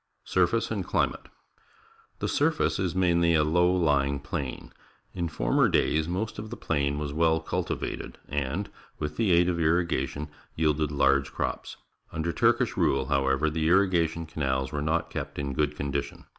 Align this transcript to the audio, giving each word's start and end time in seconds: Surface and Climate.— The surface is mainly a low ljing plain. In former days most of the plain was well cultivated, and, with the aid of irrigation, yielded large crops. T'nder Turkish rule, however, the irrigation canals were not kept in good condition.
Surface 0.25 0.71
and 0.71 0.83
Climate.— 0.83 1.27
The 2.21 2.27
surface 2.27 2.79
is 2.79 2.95
mainly 2.95 3.35
a 3.35 3.43
low 3.43 3.79
ljing 3.79 4.23
plain. 4.23 4.73
In 5.13 5.27
former 5.27 5.69
days 5.69 6.07
most 6.07 6.39
of 6.39 6.49
the 6.49 6.57
plain 6.57 6.97
was 6.97 7.13
well 7.13 7.39
cultivated, 7.39 8.17
and, 8.27 8.71
with 8.97 9.15
the 9.15 9.31
aid 9.31 9.47
of 9.47 9.59
irrigation, 9.59 10.29
yielded 10.55 10.91
large 10.91 11.31
crops. 11.31 11.77
T'nder 12.11 12.35
Turkish 12.35 12.75
rule, 12.75 13.09
however, 13.09 13.47
the 13.47 13.67
irrigation 13.67 14.25
canals 14.25 14.71
were 14.71 14.81
not 14.81 15.11
kept 15.11 15.37
in 15.37 15.53
good 15.53 15.75
condition. 15.75 16.25